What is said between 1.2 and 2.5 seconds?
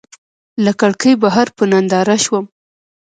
بهر په ننداره شوم.